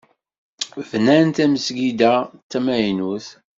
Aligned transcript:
Bnan 0.89 1.27
tamesgida 1.35 2.13
d 2.23 2.27
tamaynut. 2.51 3.27